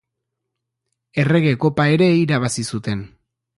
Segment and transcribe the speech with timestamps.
[1.25, 3.07] Errege Kopa ere irabazi zuten.